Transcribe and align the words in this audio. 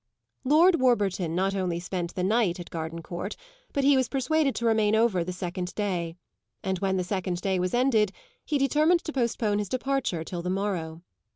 Lord 0.43 0.81
Warburton 0.81 1.35
not 1.35 1.53
only 1.53 1.79
spent 1.79 2.15
the 2.15 2.23
night 2.23 2.59
at 2.59 2.71
Gardencourt, 2.71 3.35
but 3.71 3.83
he 3.83 3.95
was 3.95 4.09
persuaded 4.09 4.55
to 4.55 4.65
remain 4.65 4.95
over 4.95 5.23
the 5.23 5.31
second 5.31 5.75
day; 5.75 6.15
and 6.63 6.79
when 6.79 6.97
the 6.97 7.03
second 7.03 7.39
day 7.41 7.59
was 7.59 7.75
ended 7.75 8.11
he 8.43 8.57
determined 8.57 9.03
to 9.03 9.13
postpone 9.13 9.59
his 9.59 9.69
departure 9.69 10.23
till 10.23 10.41
the 10.41 10.49
morrow. 10.49 11.03